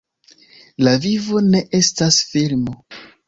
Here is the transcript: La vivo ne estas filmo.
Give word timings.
La 0.87 0.93
vivo 1.03 1.43
ne 1.49 1.61
estas 1.81 2.19
filmo. 2.33 2.75